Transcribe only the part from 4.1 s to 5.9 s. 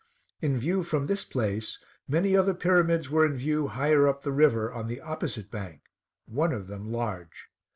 the river, on the opposite bank,